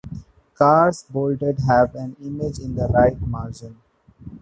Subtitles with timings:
[0.55, 3.79] Cars bolded have an image in the right margin.